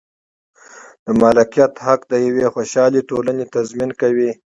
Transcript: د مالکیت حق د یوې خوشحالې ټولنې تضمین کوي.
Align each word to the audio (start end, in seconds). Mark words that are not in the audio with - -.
د 1.05 1.07
مالکیت 1.21 1.73
حق 1.85 2.01
د 2.11 2.13
یوې 2.27 2.45
خوشحالې 2.53 3.01
ټولنې 3.09 3.45
تضمین 3.55 3.91
کوي. 4.01 4.31